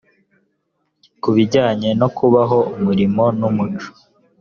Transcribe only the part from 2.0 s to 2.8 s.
kubaho